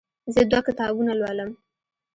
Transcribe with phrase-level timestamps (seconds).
[0.33, 1.49] زه دوه کتابونه لولم.